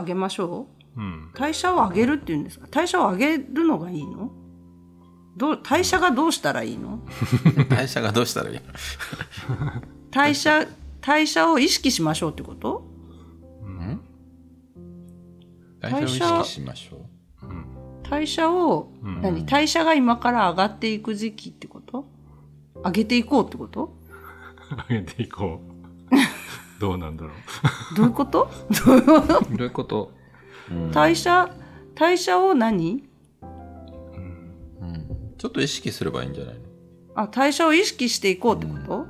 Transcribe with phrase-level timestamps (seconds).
[0.00, 1.00] 上げましょう？
[1.00, 1.30] うん。
[1.34, 2.66] 代謝を上げるっていうんですか？
[2.70, 4.30] 代謝を上げるのがいいの？
[5.36, 7.00] どう代謝がどうしたらいいの？
[7.70, 8.56] 代謝がどうしたらいい？
[8.56, 8.62] の
[10.10, 10.66] 代謝
[11.00, 12.84] 代謝を意識しましょうってこと？
[15.80, 17.00] 代謝を意識しましょう。
[18.10, 18.90] 代謝を、
[19.22, 19.44] 何？
[19.46, 22.06] 代謝が今から上がっていく時期ってこと？
[22.84, 23.94] 上げていこうってこと？
[24.88, 25.77] 上げていこう。
[26.80, 27.96] どうなんだろう。
[27.96, 28.50] どういうこと？
[28.86, 29.40] どういうこと？
[29.40, 30.12] どういうこと
[30.92, 31.50] 代謝？
[31.94, 33.04] 代謝を何？
[33.42, 33.46] う
[34.84, 35.34] ん。
[35.36, 36.60] ちょっと意識すればいいんじゃないの？
[37.14, 39.06] あ代謝を意識していこうってこと？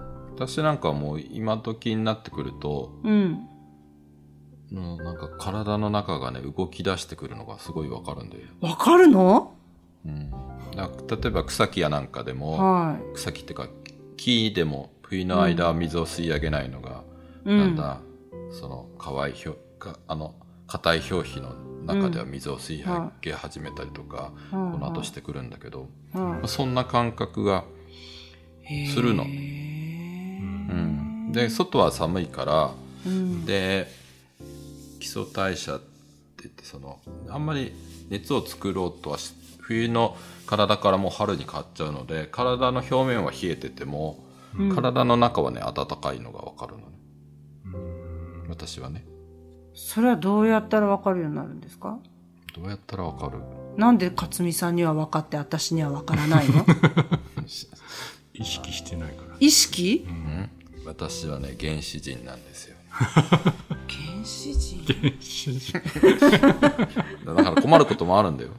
[0.47, 3.45] 私なんかもう今時になってくると、うん。
[4.71, 8.43] うんなんか体の中がね、動き出してくるのがすごいわかるんだよ。
[8.61, 9.55] わかるの？
[10.07, 10.31] うん。
[10.77, 10.87] 例
[11.27, 13.69] えば草木やなんかでも、は草木っていうか
[14.17, 17.03] 木でも冬の間は水を吸い上げないのが、い、うん、
[17.57, 18.01] だんだん。
[18.51, 20.35] その乾い表かあの
[20.67, 21.55] 硬い表皮の
[21.85, 24.73] 中では水を吸い上げ始めたりとか、うん。
[24.73, 26.21] この後してくるんだけど、うん。
[26.21, 27.65] まあそんな感覚が、
[28.95, 29.25] するの。
[29.25, 32.71] うん、で外は寒いから、
[33.07, 33.47] うん。
[33.47, 33.89] で
[35.01, 35.85] 基礎代謝って
[36.43, 37.73] 言ってそのあんまり
[38.11, 44.25] 熱を作ろうとはし冬の体からもう春に変わっちゃうので体の表面は冷えてても、
[44.75, 46.98] 体の中はね暖かいのがわかるのね
[48.49, 49.05] 私はね。
[49.75, 51.99] それはどうやったらわかるようになるんですか？
[52.55, 53.39] どうやったらわかる？
[53.77, 56.65] なんで勝美さんには分かって私には分からないの？
[58.35, 59.37] 意識してないから。
[59.41, 60.07] 意識？
[60.09, 60.51] うん。
[60.87, 62.77] 私はね原始人なんですよ。
[62.91, 64.85] 原始人？
[67.27, 68.51] だから困ることもあるんだよ。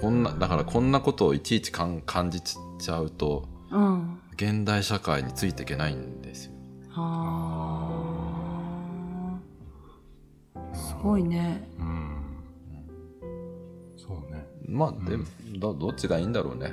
[0.00, 4.18] こんなだからこんなことをいちいちかん感じちゃうとうん。
[4.34, 6.52] 現代社会についていけないんですよ。
[6.90, 7.99] は
[11.02, 11.68] ごいね。
[11.78, 12.10] うん。
[13.96, 14.46] そうね。
[14.66, 15.24] まあでも
[15.58, 16.72] どどっちがいいんだろうね。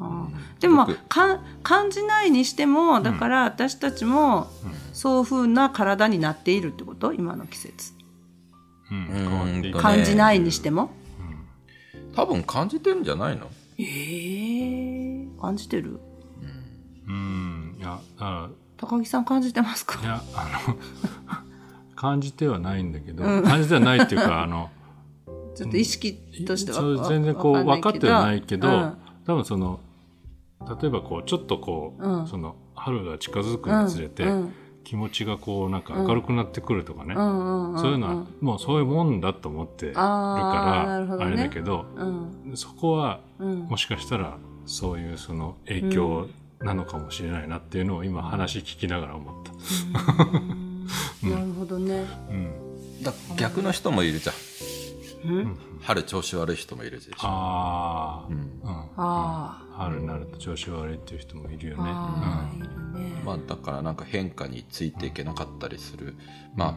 [0.00, 4.48] あーでもよくか感じないにしてもだから私たちも
[4.92, 7.12] そういうふうな体になっているってこと？
[7.12, 7.92] 今の季節。
[8.90, 9.72] うん。
[9.80, 10.90] 感じないにしても、
[12.14, 13.48] 多分感じてるんじゃないの？
[13.78, 16.00] ええ感じてる？
[17.06, 17.76] うん。
[17.78, 19.96] いや、だか高木さん感じてますか？
[19.96, 20.76] ら、いや、あの、
[22.04, 24.70] 感じてはないんだけど、感じてはないっていうか、 あの、
[25.54, 26.14] ちょっと意識
[26.46, 28.96] としては全然こう分かってはないけど、うん。
[29.26, 29.80] 多分その
[30.82, 32.26] 例えばこうちょっとこう、うん。
[32.26, 34.52] その春が近づくにつれて、うん。
[34.82, 37.22] 気持ちがこうなんか明るくなってくるとかね、うん。
[37.22, 37.72] うん。
[37.72, 37.80] うん。
[37.80, 42.04] そういうのはもうそういうもんだと思ってるからあれだけどう
[42.52, 42.56] ん。
[42.56, 43.60] そこはうん。
[43.60, 46.26] もしかしたらそういうその影響
[46.60, 50.63] なのかもしれないなっていうのを今話聞きながら思った。
[51.30, 52.04] なるほどね。
[52.30, 54.36] うん、だ逆の人もいるじゃん。
[55.30, 55.58] うん？
[55.80, 58.36] 春調子悪い人もいるでしょ、ああ、うん。
[58.36, 61.90] うん、あ春になると調子悪いっていう人もいるよーね。
[63.24, 66.14] まあだからなんか変化についていけなかったりする。
[66.54, 66.74] まあ、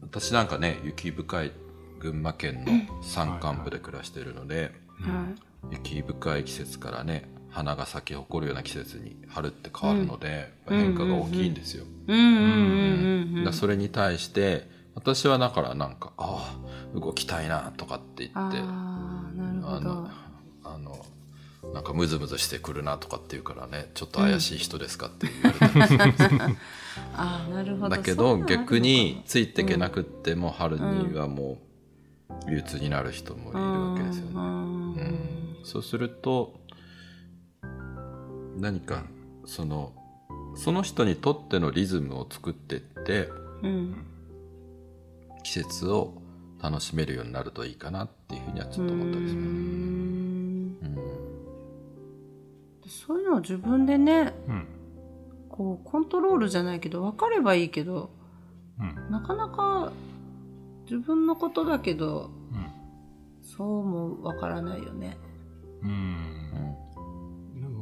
[0.00, 1.52] 私なんかね雪深い
[2.00, 5.26] 群馬県の山間部で暮らしているので、は
[5.70, 5.74] い。
[5.74, 11.84] 雪深い季節からね花が咲き誇るような季節に春って変わるので、やっぱ変化が大きいんですよ、
[13.52, 16.58] それに対して私はだからなんかあ
[16.94, 20.08] あ動きたいなとかって言ってあの
[20.64, 21.06] あの
[21.72, 26.30] なんかムズムズしてくるなとかって言うからねちょっと怪しい人ですかって言われたんですよ。
[27.16, 27.88] ああなるほど。
[27.88, 31.58] だけど逆についていけなくっても春にはも
[32.46, 34.32] う憂鬱になる人もいるわけですよね。
[34.34, 34.92] うん。
[34.94, 35.56] うん。
[35.64, 36.61] そうすると
[38.56, 39.04] 何か
[39.44, 39.92] その
[40.54, 43.28] その人にとってのリズムを作ってって
[43.62, 44.06] うん。
[45.42, 46.14] 季節を
[46.62, 49.42] 楽しめるようになるといいかなっていうふうにはちょっと思ったりしま
[52.88, 53.04] す。
[53.06, 54.66] そういうのを自分でねうん。
[55.48, 58.10] こうコントロールじゃないけど分かればいいけど
[58.78, 59.10] うん。
[59.10, 59.92] なかなか
[60.84, 62.70] 自分のことだけどうん。
[63.42, 65.16] そうも分からないよね。
[65.82, 66.76] うん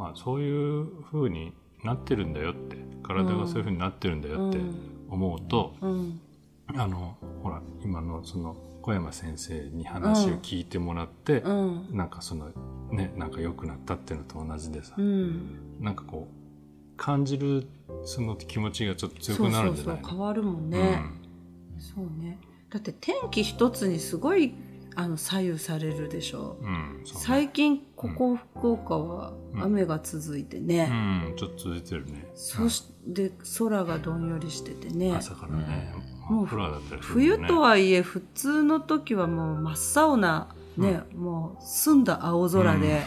[0.01, 1.53] まあそういう風に
[1.85, 4.59] なってるんだよって体がそういう風になってるんだよって
[5.11, 6.21] 思うと、うん。
[6.75, 11.89] あのほら今のその小山先生に話を聞いてもらって、うん。
[11.91, 12.51] なんかその
[12.91, 15.77] ねなんか良くなったっていうのと同じでさ、うん。
[15.81, 17.67] なんかこう感じる
[18.05, 20.03] その気持ちがちょっと強くなるんじゃないの？
[20.03, 21.03] そう変わるもんね。
[21.79, 22.39] そうね。
[22.71, 24.55] だって天気一つにすごい
[24.97, 26.59] あの左右されるでしょ。
[26.61, 27.21] うん、うんそうね。
[27.27, 29.63] 最近ここ福岡はうん。
[29.65, 32.27] 雨が続いてうね、ん、ちょっと続いてるね。
[32.35, 32.85] そし
[33.15, 35.13] て空がどんよりしててね。
[35.17, 35.95] 朝からね、
[36.29, 37.37] もうフラだったりするもんね。
[37.37, 43.03] 冬とはいえ普通の時はもう真っ青なね、もう澄んだ青空で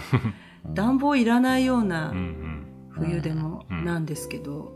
[0.74, 2.14] 暖房いらないような
[2.92, 3.86] 冬でもうん。
[3.86, 4.74] なんですけど、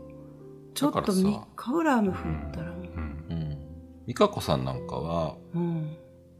[0.74, 1.20] ちょっとだからさ。
[1.20, 2.14] 3日ぐらい雨降っ
[2.52, 2.72] たら。
[2.72, 3.26] もうん。
[3.30, 3.58] うん。
[4.06, 5.96] 美香子さんなんかは、う、うん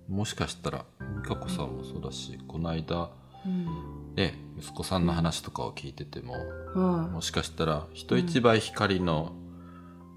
[0.09, 0.85] もしかしたら、
[1.23, 3.11] 美香子さんもそうだし、この間、
[3.47, 4.15] うん。
[4.17, 6.35] ね、息子さんの話とかを聞いてても、
[6.75, 9.33] はもしかしたら人一倍光の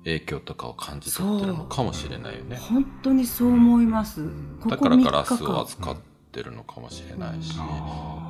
[0.03, 2.57] 影響とかを感じ取ってるのかもしれないよい、ね。
[2.57, 4.25] 本当にそう思います、
[4.67, 5.97] だから3ガラスを扱っ
[6.31, 7.55] てるのかもしれないし、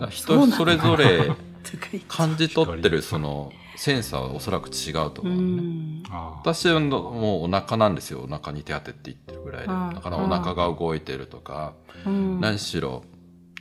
[0.09, 1.31] 人それぞれ
[2.07, 6.03] 感じ取ってるそのセンサーはおそらく違うとう思うね。
[6.43, 8.21] 私はもうお腹なんですよ。
[8.23, 9.73] お腹に手当てって言ってるぐらいで。
[9.73, 11.73] はいだからお腹が動いてるとか、
[12.05, 13.03] うん何しろ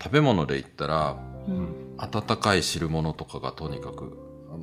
[0.02, 1.16] 食べ物で言ったら、
[1.48, 1.68] うん
[1.98, 4.16] 温かい汁物とかがとにかく、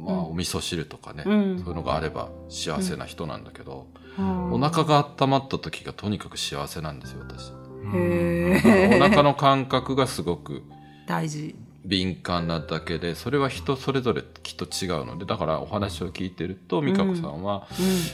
[0.03, 3.87] まあうんお味噌汁とかね、うんそういうのがあれば幸せな人なんだけど、
[4.17, 7.51] うんお腹が温まった時がとにかく幸せなんですよ、私。
[7.85, 10.63] お腹の感覚がすごく
[11.07, 11.55] 大事
[11.87, 17.65] 敏感なだけで、それは人それぞれきっと違うので、だからお話を聞いてると、美香子さんは、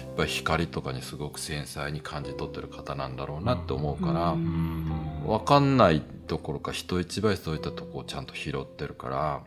[0.05, 5.25] やっぱり光とかにすごく繊細に感じ取ってる方なんだろうなって思うから、うん。
[5.25, 9.41] わかんないどころか人一倍そういったとこをちゃんと拾ってるから、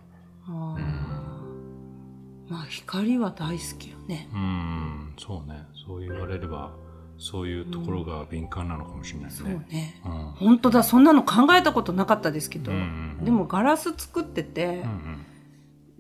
[2.48, 4.28] まあ光は大好きよね。
[4.32, 5.14] うん。
[5.18, 5.66] そうね。
[5.86, 6.72] そう言われれば
[7.18, 9.66] そういうところが敏感なのかもしれないそうね。
[9.70, 10.12] ねうん。
[10.36, 10.82] 本当だ。
[10.82, 15.26] そんなの考えたことなかったですけど、うんうんでもガラス作ってて、うんうん。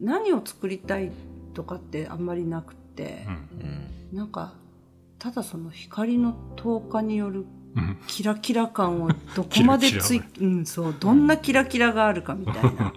[0.00, 1.10] 何を作りたい
[1.54, 3.32] とかってあんまりなくてう、ん
[4.12, 4.16] うん。
[4.18, 4.54] なんか
[5.18, 7.98] ただその光の透過によるうん。
[8.06, 12.90] キラキラ感をどこまでつい キうんそうどんなキラキラがあるかみたいな。
[12.90, 12.92] っ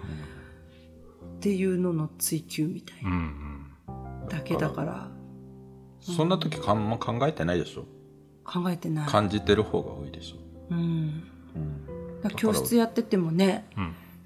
[1.40, 3.12] ていうのの追求みたいうん
[3.88, 3.90] う
[4.20, 4.28] なん。
[4.28, 5.08] だけだから。
[6.00, 7.86] そんな時かんま考えてないでしょ
[8.50, 10.36] 考えてない、感じてる方が多いでしょ。
[10.70, 11.22] うん、
[11.54, 12.20] うん。
[12.20, 13.64] だから教室やっててもね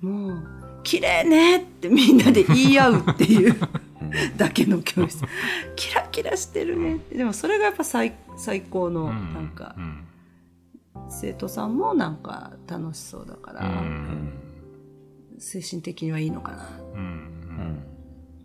[0.03, 0.29] うん。
[0.29, 0.47] もう
[0.83, 3.55] 綺麗ねってみんなで言い合うっていう
[4.01, 4.37] うん。
[4.37, 5.23] だけの教室。
[5.77, 6.97] キラキラしてるね。
[6.97, 9.35] ってでもそれがやっぱ最最高のうん。
[9.35, 10.05] なんかうん。
[11.11, 14.33] 生徒さんもなんか楽しそうだから、うん。
[15.39, 16.69] 精神的にはいいのかな。
[16.95, 17.85] うん。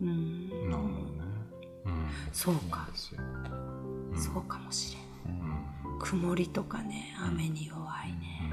[0.02, 0.08] うん。
[0.08, 0.70] うん。
[0.70, 0.90] なるほどね。
[1.86, 2.08] うん。
[2.32, 2.88] そうか。
[4.16, 4.99] そうかもしれんうん
[6.00, 8.50] 曇りとかね雨に弱いね、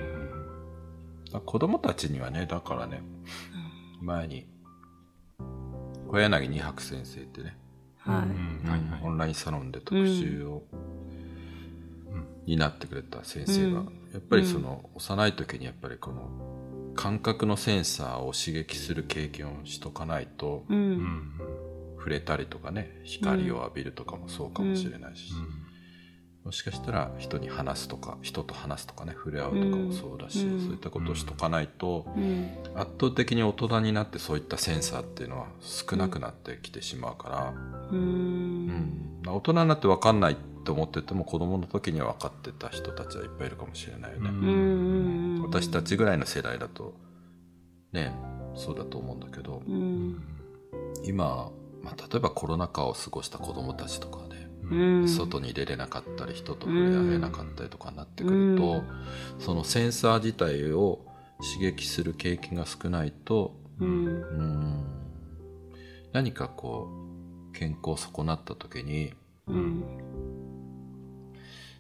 [1.25, 3.01] だから子供たちにはね、だからね、
[4.01, 4.47] 前に、
[6.07, 7.57] 小柳二白先生ってね、
[7.97, 10.63] はい、オンラインサロンで特集を、
[12.45, 13.85] になってくれた先生が、うん。
[14.13, 20.77] やっぱりその、幼い時にやっぱりこの、感覚のセンサーを刺激する経験をしとかないと、うん。
[20.77, 21.31] うん。
[21.97, 25.33] 触れたりとかね、光を浴びるとかもそうかもしれないし、
[26.47, 30.61] もしかしたら人に話すとか、人と話すとかね、触れ合うとかもそうだし、うん。
[30.61, 32.51] そういったことをしとかないと、うん。
[32.73, 37.53] 圧倒的に大人になってそういったセンサーっていうのは少なくなってきてしまうから、
[37.91, 38.67] ううん。
[38.67, 45.41] ん大人になって分かんないって思ってても子供の時には分かってた人たちはいっぱいいるかもしれないよね。
[45.43, 46.93] 私たちぐらいの世代だと
[47.91, 48.13] ね
[48.55, 50.23] そうだと思うんだけどうん。
[51.03, 51.51] 今、
[51.83, 54.26] まあ、例えばコロナ禍を過ごした子供たちとかね、
[54.69, 55.07] うん。
[55.07, 58.83] 外に出れなかったり人と触れ合えなかったりとかになってくると、
[59.39, 61.05] そのセンサー自体を
[61.39, 63.87] 刺激する経験が少ないとうん。
[63.87, 64.83] うん。
[66.11, 66.89] 何かこ
[67.51, 69.13] う健康を損なった時に
[69.47, 69.83] うん。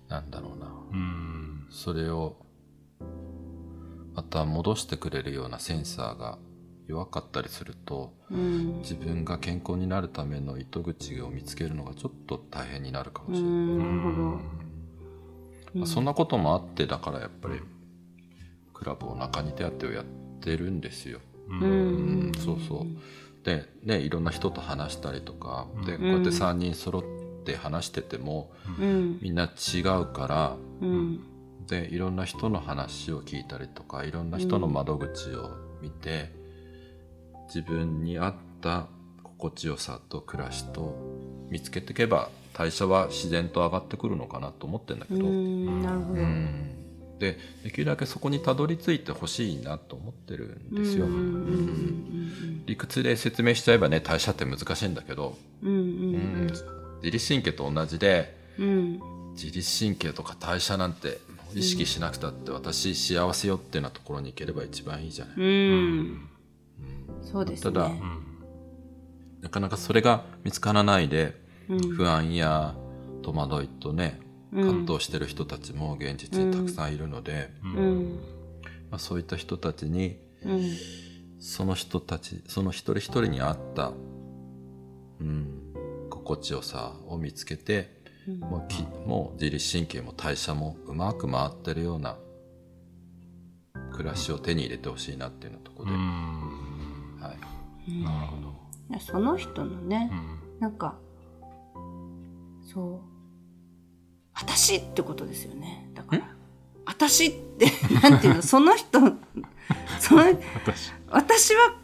[0.07, 0.67] なんだろうな。
[0.91, 1.67] うん。
[1.69, 2.37] それを
[4.15, 6.37] また戻してくれるようなセンサーが
[6.87, 8.79] 弱かったりするとうん。
[8.79, 14.39] 自分が健康になるための糸口を見つけるのがちょっと大変になるかもしれない、うんなるほど。
[15.73, 17.59] まあそんなこともあってだからやっぱり
[18.73, 20.05] クラブを中に手当てをやっ
[20.39, 21.59] てるんですよ、うん。
[21.59, 21.65] う
[22.29, 23.45] んそうそう。
[23.45, 27.03] でねいろんな人と話したりとかでこうやって3人揃っ
[27.43, 29.19] て話しててもうん。
[29.21, 31.19] みんな違うからうん。
[31.67, 35.51] でいろんな人の話を聞いたりとかいろんな人の窓口を
[35.81, 36.31] 見て、
[37.47, 38.87] 自分に合った
[39.23, 40.95] 心地よさと暮らしと
[41.49, 46.21] 見つけていけば代謝は自然と上がってくるのかなと思ってんだけうど、んなるほど。
[46.21, 46.73] うん。
[47.19, 56.47] でできるだけそこにたどり着いてほしいなと思ってるんですよ、うんうんうん理屈で説明しちゃえばね代謝って難しいんだけど、うん
[57.01, 58.99] 自律神経と同じでうん。
[59.33, 61.19] 自律神経とか代謝なんて
[61.53, 66.29] 意識しなくたって私幸せよってなところに行ければ一番いいじゃない、うん
[67.21, 67.71] そうですね。
[67.71, 67.91] ただ
[69.41, 71.35] なかなかそれが見つからないで
[71.69, 71.79] うん。
[71.89, 72.75] 不安や
[73.23, 74.19] 戸惑いとね
[74.53, 78.19] 葛藤してる人たちも現実にたくさんいるので、うん。
[78.89, 80.61] まあ、そういった人たちにうん。
[81.39, 83.91] その人たちその一人一人に合った、
[85.19, 88.01] うん、心地よさを見つけて、
[88.39, 92.17] もうきもう自律神経も代謝もうまく回ってるような
[93.93, 95.97] 暮らしを手に入れてほしいなっていうのところうで、ん。
[95.99, 96.36] はい、
[97.87, 98.99] なるほど。
[98.99, 100.59] その人のね、うん。
[100.59, 100.95] なんか
[102.63, 103.17] そう
[104.33, 105.89] 私ってことですよね。
[105.93, 106.23] だから
[106.85, 107.67] 私って
[108.01, 108.99] なんていうのその人
[109.99, 110.23] その
[110.55, 110.91] 私。
[111.09, 111.75] 私は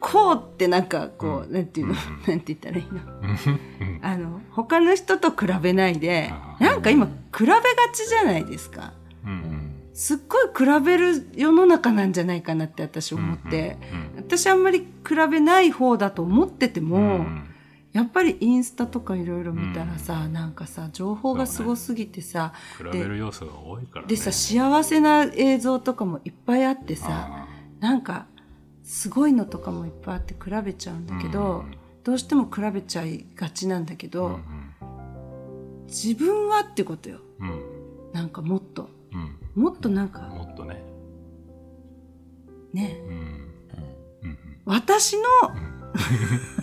[0.00, 1.94] こうってなんかこう、なんていうの、
[2.26, 3.00] なんて言ったらいいの？
[3.22, 7.56] うんあの他の人と比べないでなんか今比べが
[7.92, 8.92] ちじゃないですか。
[9.24, 9.61] うんうん
[9.94, 13.76] すっごい比べる世の中なんじゃないかなって私思って、
[14.16, 17.48] 私あんまり比べない方だと思ってても、うん。
[17.92, 24.08] やっぱりインスタとかいろいろ見たらさ、なんかさ情報がすごすぎてさ、比べる要素が多いからね。
[24.08, 27.48] でさ幸せな映像とかもいっぱいあってさあ
[27.80, 28.26] なんか
[28.82, 31.76] すごいのとかもいっぱいあって比べちゃうんだけど、うん。
[32.02, 34.40] どうしても比べちゃいがちなんだけーど、
[35.86, 37.18] 自分はってことよ。
[37.40, 37.50] うん。
[37.50, 37.82] うん
[38.12, 38.84] なんかもっと。
[38.84, 39.01] うん
[39.54, 40.82] もっとなんうんかもっとね。
[42.72, 43.00] ね。
[43.06, 43.14] うん。
[44.22, 44.38] うん。
[44.64, 45.22] 私の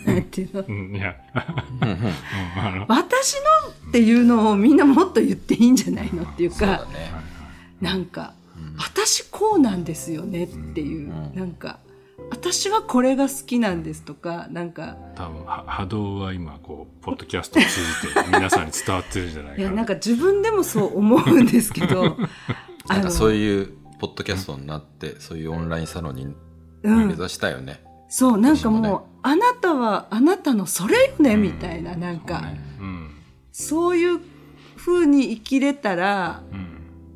[0.06, 0.96] なんていうんうん。
[0.96, 1.16] いや。
[1.82, 3.42] うの 私の
[3.90, 7.12] っていうのをみんなもっと言っていいんじゃないのっていうかそうだね、
[7.82, 8.76] なんか、うん。
[8.78, 11.36] 私こうなんですよねっていう、うん。
[11.36, 11.80] なんか
[12.32, 22.18] 私はこれが好きなんですとかなんか多分は波動は今こうポッドキャストを通じて皆さんに伝わってるんじゃないかいやなんか自分でもそう思うんですけど
[22.96, 26.36] なんかそうう、いうポッドキャストになって、そういうオンラインサロンに
[26.84, 27.08] うん。
[27.08, 27.84] 目指したよね。
[28.10, 32.62] そうなんかもう、ねあなたはあなたのそれよねみたいななんか、そうね。
[32.80, 33.10] うん。
[33.52, 34.20] そういう
[34.78, 36.68] 風に生きれたらうん。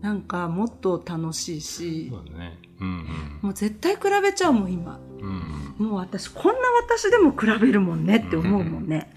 [0.01, 2.57] なんかもっと楽しいしそうだね。
[2.81, 4.99] うんもう絶対比べちゃうもん今。
[5.21, 5.87] うんうん。
[5.87, 9.09] もう私こんな私でも比べるもんねって思うもんね、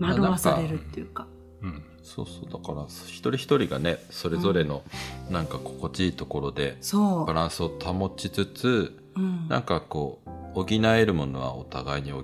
[0.00, 0.04] ん。
[0.04, 1.28] 惑わされるっていうか。
[1.62, 2.50] うんそうそう。
[2.50, 4.84] だから、一人一人がね、それぞれの、
[5.28, 12.22] なんか心地いいところで、そバランスを保ちつつ、う、うん、なんかこう、補えるものはお互いに補っ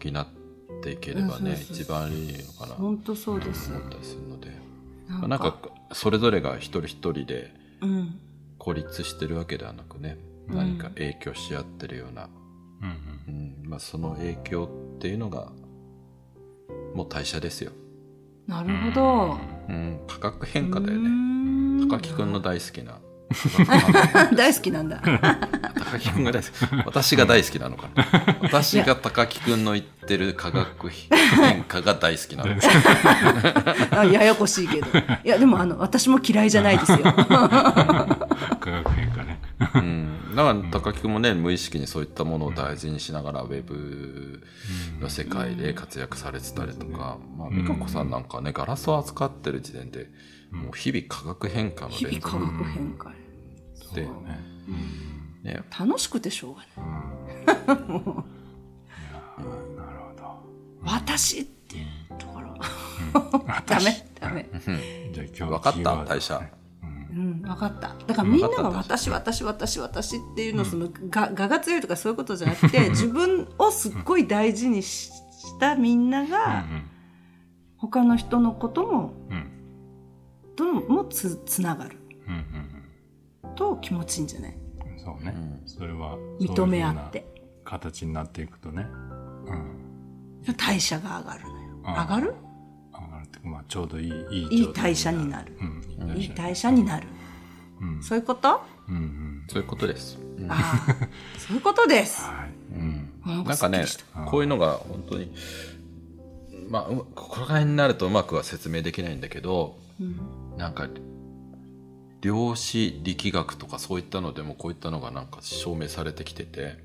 [0.82, 2.68] ていければね、一番いいのかな。
[2.68, 3.72] と本当そうです。
[3.72, 4.50] 思ったりするので。
[5.08, 5.58] なまあなんか、
[5.92, 8.20] それぞれが一人一人でうん。
[8.58, 10.16] 孤立してるわけではなくね、
[10.48, 12.28] うん何か影響し合ってるような、
[12.82, 13.54] うん。
[13.62, 15.50] うん、まあその影響っていうのが、
[16.94, 17.72] もう代謝ですよ。
[18.46, 21.08] なるほどうん、価格変化だよね。
[21.08, 22.98] ん高木くんの大好きな。
[24.36, 26.52] 大好きなんだ高木くんが大好き。
[26.84, 28.06] 私が大好きなのかな。
[28.42, 32.54] 私が高木くんの言ってる化学変化が大好きなの。
[33.98, 34.86] あ ややこしいけど
[35.24, 37.14] いやでもあの私も嫌いじゃないですよ 化
[38.60, 39.40] 学変化ね
[39.74, 40.01] うん。
[40.34, 44.42] だから高木くんもね、無意識にそういったものを大事にしながら、ウェブ
[45.00, 50.08] の世界で活躍されてたりとか、まあ、美香子さんなんかね、ガラスを扱ってる時点で、
[50.50, 53.12] もう日々化学変化の日々連続化学変化。
[53.94, 54.08] で、ね。
[55.42, 57.66] ね、楽しくてしょうがない。
[57.66, 57.84] なる
[59.98, 60.42] ほど。
[60.82, 61.86] 私っていう
[62.18, 62.54] ところ。
[63.66, 64.48] ダメダメ。
[65.12, 66.61] じゃあ今日分かった代謝。
[67.12, 67.94] うんうん分かった。
[68.06, 69.10] だからみんなが私。
[69.10, 76.64] 私私私っていうのそのが我が強いとかそういうことじゃなくて自分をすっごい大事にししたみんなが
[77.76, 79.36] 他の人のこともうん。
[79.36, 79.46] うん。
[80.54, 81.98] ともつつながる。
[82.28, 84.54] うんうんと気持ちいいんじゃない？
[84.54, 85.34] うんそうね。
[85.36, 85.68] うん。
[85.68, 87.26] それは認め合っそういうて
[87.64, 88.86] 形になっていくとね。
[90.46, 90.54] うん。
[90.56, 91.56] 代謝が上がるのよ。
[91.84, 92.34] あ上がる？
[92.92, 95.56] 上がるっていうかまあちょうどいいいいいい代謝になる。
[95.60, 95.82] うん
[96.16, 97.06] いい代謝になる。
[97.80, 98.02] うん。
[98.02, 98.60] そういうこと？
[98.88, 99.44] うんうん。
[99.48, 100.18] そういうことです。
[100.38, 100.54] うんあ
[100.88, 102.22] あそういうことです。
[102.24, 102.74] はい。
[102.74, 103.10] うん。
[103.46, 103.84] なんかね
[104.26, 105.32] こういうのが本当に、
[106.68, 110.18] まあ、うここら辺になるとうまくは説明できないんだけど、うん。
[110.58, 110.88] なんか、
[112.20, 116.78] 量子力学とかそういったのでもこういったのがなんか証明されてきてて、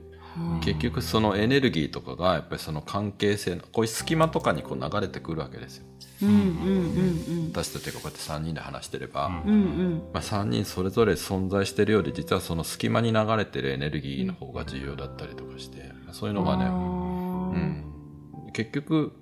[0.61, 5.85] 結局そのエネルギーとかがやっぱりその関係性の、こういう隙間とかにこう流れてくるわけですよ。
[6.23, 9.49] うんうんうん私たちがこうやって3人で話してれば、うんうん。
[9.49, 19.13] うんまあ、3人それぞれ存在してるより実はその隙間に流れてるエネルギーの方が重要だったりとかして、まあそういうのがね、うん、結局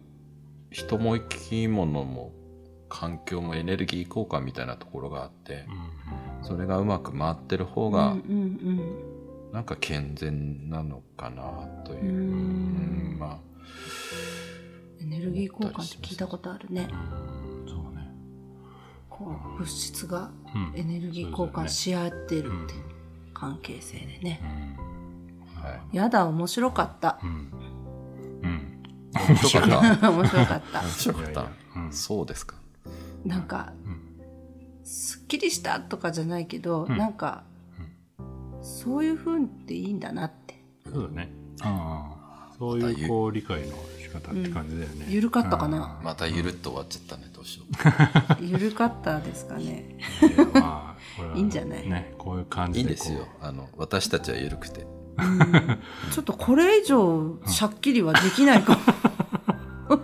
[0.72, 2.34] 人も生き物も
[2.90, 5.66] 環境もエネルギー交換みたいなところがあって
[6.42, 9.15] うんそれがうまく回ってる方うんがうん
[9.56, 12.02] なんか健全なのかなという。
[12.02, 13.14] う、ん。
[13.14, 13.40] うんま
[15.00, 16.90] エネルギー交換って聞いたことあるね。
[16.92, 17.66] うん。
[17.66, 18.12] そうね。
[19.10, 20.74] こう物質がうん。
[20.76, 22.74] エネルギー交換し合ってるって
[23.34, 24.42] 関係性でね。
[25.56, 25.96] はい。
[25.96, 27.22] やだ、面白かった。
[27.24, 27.30] うん。
[28.44, 28.82] うん。
[29.14, 30.12] 面白かった。
[30.12, 30.82] 面白かった。
[30.82, 30.90] 面。
[30.90, 31.48] 白かった。
[31.78, 31.94] うん。
[31.94, 32.58] そうですか。
[33.24, 33.72] なんか、
[34.84, 36.98] すっきりしたとかじゃないけど、ん。
[36.98, 37.46] なんか、
[38.66, 40.62] そういう風っていいんだなって。
[40.92, 41.32] そうだね
[41.62, 47.30] ああそういうこう理解の仕方って感じだよねゆるかったかなまたゆるっと終わっちゃったね。
[47.34, 47.74] どうしよう。
[48.46, 49.98] ゆるかったですかね。
[50.54, 51.88] まあこれは いいんじゃない？
[51.90, 53.28] ねこういう感いじでいんですよ。
[53.42, 54.88] あの、私たちはゆるくて。
[56.12, 58.80] ちょっとこれ以上、しゃっきりはできないかも。
[59.90, 59.96] ま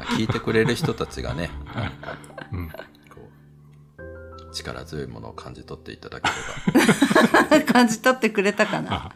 [0.00, 1.50] あ聞いてくれる人たちがね、
[2.52, 2.70] うん
[4.52, 6.28] 力強いものを感じ取っていただけ
[7.50, 7.60] れば。
[7.72, 8.94] 感じ取ってくれたかな。
[8.94, 9.10] あ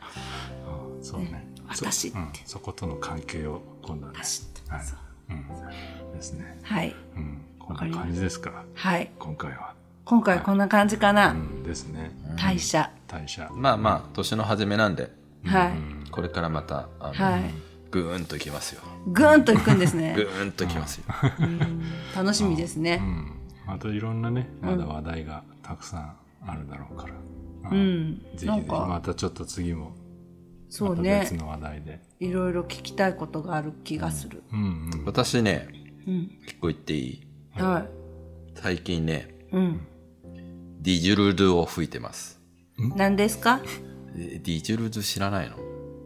[1.03, 4.83] そうねそ私ってうんそことの関係を今度はね私ってはい
[6.15, 6.95] ですねはい。
[7.17, 8.65] うんこんな感じですか？
[8.75, 9.11] はい。
[9.19, 9.75] 今回は
[10.05, 11.33] 今回こんな感じかうな。
[11.33, 12.91] んですね代謝。
[13.07, 15.13] 代謝まあまあ、年の初めなんで、
[15.47, 16.11] はい。
[16.11, 17.55] これからまた、あの、はい。
[17.91, 18.83] ぐーんといきますよ。
[19.07, 20.15] ぐーんといくんですぐね。
[20.19, 21.05] ーんといきますよ。
[21.41, 21.83] うん
[22.17, 22.99] 楽しみですね。
[23.01, 23.33] うん
[23.67, 26.17] あといろんなねまだ話題がたくさん
[26.47, 27.15] あるだろうから
[27.71, 28.19] ううんん。
[28.35, 29.95] ぜひぜひまたちょっと次も
[30.69, 31.35] そうね別。
[31.35, 34.43] の話題でいろいろ聞きたいことがある気がする。
[34.53, 35.69] うんうん私ね、
[36.07, 36.39] うん。
[36.47, 37.27] 結構言っていい？
[37.55, 37.87] は
[38.55, 39.57] 最近ね、い。
[39.57, 39.81] うん。
[40.81, 42.41] ディジュルドゥを吹いてます。
[42.97, 43.61] 何ですか？
[44.17, 45.57] えディジュルドゥ知らないの？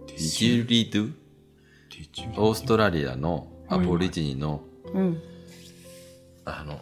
[0.07, 1.13] ディジュリドゥ？
[2.37, 5.23] オーストラリアのアボリジニの、うん。
[6.45, 6.81] あの、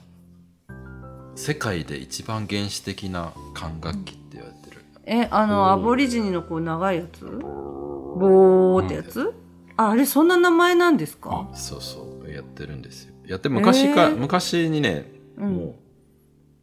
[1.37, 4.85] 世界で一番原始的な管楽器って言われてる。
[5.07, 7.25] え、あの、アボリジニのこう長いやつ？
[7.25, 9.35] ボーってやつ？
[9.77, 11.49] あ、あれそんな名前なんですか？
[11.53, 13.15] そうそう、やってるんですよ。
[13.27, 14.17] やって昔か、えー。
[14.17, 15.57] 昔にね、うん。
[15.57, 15.75] も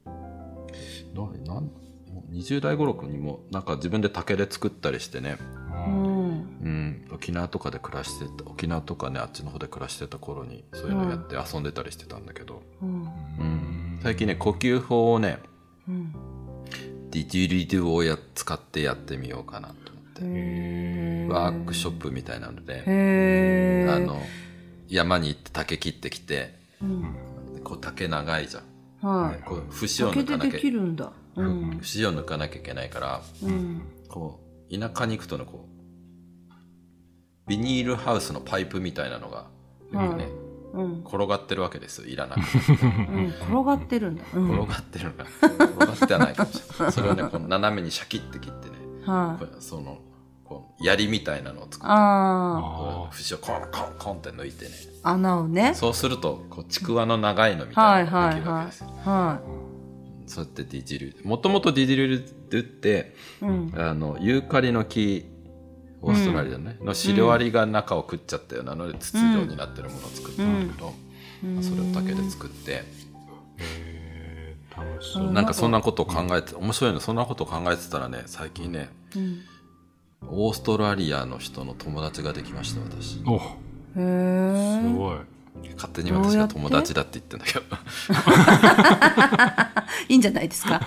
[0.06, 0.12] う、
[1.46, 1.72] な、なん、も
[2.32, 5.38] う20代頃にもなんか自分で竹で作ったりしてね、
[5.86, 6.32] うん。
[6.64, 12.90] うん、沖縄とかで暮らしてた、沖縄とかね、あっちの方で暮らしてた頃にそういうのやって遊んでたりしてたんだけど、うん。
[12.90, 13.61] うん、
[14.04, 15.38] 最近ね、呼吸法をね、
[15.88, 16.12] うん。
[17.12, 22.84] ディジュリドゥをや使ってやってみようかなと思って、ワークショップみたいなので、
[23.90, 24.20] あの、
[24.88, 27.16] 山に行って竹切ってきて、うん。
[27.64, 28.62] こう竹長いじゃ
[29.06, 29.08] ん。
[29.08, 29.44] はい。
[29.44, 30.60] こう節を抜かなきゃ。
[31.36, 31.78] うん。
[31.82, 33.84] 節を抜かなきゃいけないから、うん。
[34.10, 34.40] こ
[34.72, 39.46] う、田舎に行くとね、こう、ビニールハウスのパイプみたいなのが、
[39.94, 40.51] はいね、うん。
[41.06, 42.88] 転がってるわけですよ、いらなくて。
[42.88, 42.88] う
[43.20, 43.28] ん。
[43.28, 44.24] 転がってるんだ。
[44.34, 44.52] うん。
[44.52, 46.92] 転がってるのが、転がってはないかもしれない。
[46.92, 49.62] それをね、こう斜めにシャキって切ってね、はい。
[49.62, 50.00] その、
[50.46, 54.72] こう槍みたいなのを作って、あこう節をコンコンコンって抜いてね、
[55.04, 55.12] あ。
[55.12, 55.74] 穴をね。
[55.76, 58.88] そうすると、こう、ちくわの長いのみはいたいなのがはいはできるわけですよ。
[58.88, 58.92] い。
[59.08, 59.40] は
[60.28, 61.16] そうやってディジル。
[61.24, 62.24] もともとディジル
[62.60, 63.46] って、い。
[63.46, 63.74] うん。
[63.76, 65.26] あの、ユーカリの木、
[66.02, 70.94] オーストラリアね、のシロアリが中を食っちゃったようなので、筒状になってるものを作ったんだけど、
[71.62, 72.84] それを竹で作って、
[73.58, 75.32] へー楽しそう。
[75.32, 79.42] なんかそんなことを考えて、面白いの、そんなことを考えてたらね、最近ね、うん。
[80.28, 83.22] オーストラリアの人の友達ができました、私。
[83.26, 83.40] おへ
[83.98, 84.82] え。
[84.82, 85.18] すごい
[85.76, 87.62] 勝手に私が友達だって言ってんだけど。
[90.10, 90.80] いいんじゃないですか。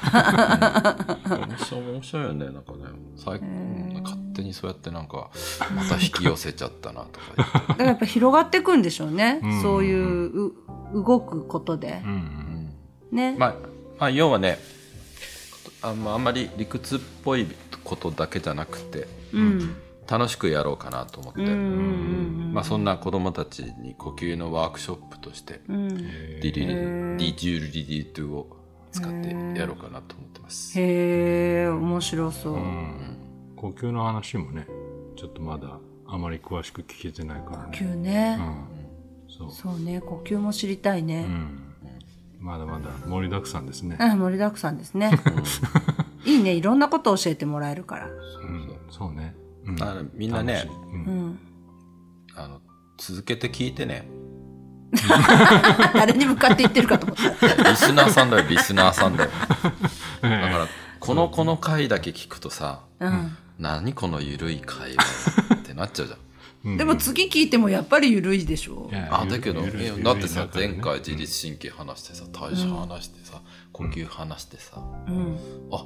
[1.24, 2.79] 面白い、面白いよね、なんかね。
[3.16, 5.31] 最近、勝手にそうやってなんか、
[5.74, 7.27] また引き寄せちゃったな、とか。
[7.37, 9.35] だからやっぱ広がっていくんでしょうね。
[9.35, 10.53] んそういうう
[10.94, 12.09] 動くことでう。
[12.09, 12.70] ん
[13.12, 13.37] ね。
[13.38, 13.55] まあ、
[13.98, 14.59] まあ、要はね
[15.83, 17.46] あんまあんまり理屈っぽい
[17.85, 19.77] ことだけじゃなくてうん。
[20.09, 21.51] 楽しくやろうかなと思って、うんう
[22.51, 25.77] んまあ、そんな子供たちに呼吸のワークショップとしてうん。
[25.77, 25.97] うん。
[25.99, 28.57] ディリリディジュルリディトゥを
[28.93, 30.79] 使ってやろうかなと思ってます。
[30.81, 32.55] へえ、面白そう。
[32.55, 33.19] うん
[33.57, 34.67] 呼吸の話もね
[35.17, 38.43] ちょっとまだあまり詳しく聞けてないから呼ね吸ねう。
[38.43, 41.23] んそうそうね、呼吸も知りたいうね。
[41.23, 41.61] ん
[42.40, 45.11] まだまだ盛りだくさんですねあ盛りだくさんですね。
[46.27, 48.07] いいね、いろんなこと教えてもらえるから。
[48.07, 49.35] うんそうね
[49.66, 50.68] うんあのみんなね。
[52.37, 52.61] あの
[52.98, 54.09] 続けて聞いてね。
[55.94, 57.70] 誰に向かって言ってるかと思った。
[57.70, 59.31] リスナーさんだよ、 リスナーさんだよ。
[60.22, 60.68] だえから、
[61.00, 63.37] この、この回だけ聞くとさ、うん。
[63.59, 66.18] 何このゆるい会話ってなっちゃうじゃん。
[66.18, 66.24] うん
[66.79, 75.38] でも次聞いてもやっぱり緩いでしょあ、だけど、だってさ前回自律神経話してさ、代謝話してさ、呼吸話してさ、うん。
[75.70, 75.85] あ、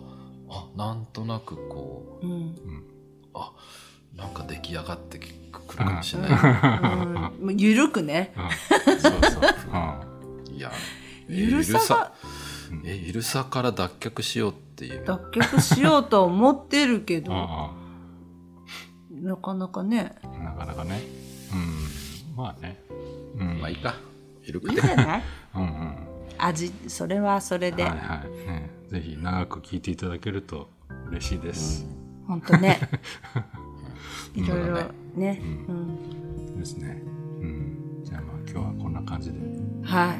[0.48, 2.54] あ、なんとなくこう、うん。
[3.40, 3.52] あ、
[4.16, 5.32] なんか出来上がってくる
[5.76, 6.30] かもしれない。
[7.42, 7.56] うん。
[7.56, 8.34] ゆるくね。
[8.36, 8.40] う
[8.92, 8.98] ん。
[8.98, 9.42] そうそう
[10.48, 10.52] う。
[10.52, 10.56] ん。
[10.56, 10.72] いや、
[11.28, 12.12] ゆるさが、
[12.84, 15.04] えイルサから脱却しようっていう。
[15.04, 17.32] 脱却しようと思ってるけど。
[17.32, 17.72] あ
[19.10, 20.16] なかなかね。
[20.22, 21.02] あなかなかね。
[21.52, 21.56] う
[22.34, 22.36] ん。
[22.36, 22.82] まあね。
[23.36, 23.60] うん。
[23.60, 23.94] まあいいか。
[24.44, 24.80] いるいくて。
[24.80, 25.22] いんじゃない？
[25.54, 25.96] うんうん。
[26.40, 30.70] 味それはそれで、はいはい、ね、ぜひ長く聞いていただけると
[31.10, 31.84] 嬉しいです、
[32.28, 32.78] ほんとね。
[34.34, 34.82] いろいろ
[35.16, 36.58] ね、ううん。
[36.58, 37.02] ですね。
[37.40, 38.02] うん。
[38.04, 39.38] じゃあまあ今日はこんな感じで。
[39.82, 40.08] はい。
[40.08, 40.16] はい。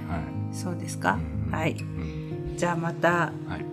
[0.51, 1.53] そうですか、うん。
[1.53, 1.73] はい。
[1.73, 2.55] うん。
[2.57, 3.65] じゃあまたはい。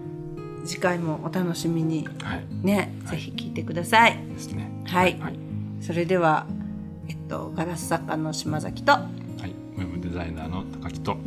[0.65, 2.07] 次回もお楽しみに。
[2.21, 2.45] はい。
[2.61, 3.17] ね、はい。
[3.17, 4.17] ぜひ聞いてください。
[4.27, 4.69] ですね。
[4.85, 5.17] はい。
[5.19, 5.39] はい、
[5.79, 6.45] それでは
[7.07, 8.99] えっとガラス作家の島崎とは
[9.45, 11.17] い、ウェブデザイナーの高木と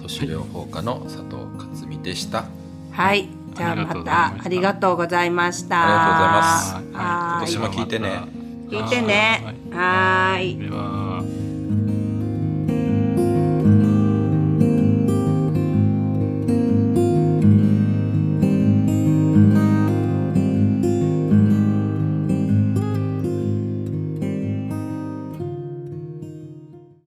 [0.00, 2.46] 都市療法科の佐藤克美でした。
[2.92, 5.82] はいじゃあまたありがとうございました。
[5.82, 6.74] ありがとうございます。
[6.92, 8.44] は今年も聞いてね。
[8.68, 9.54] 聞いてね。
[9.70, 11.03] はーい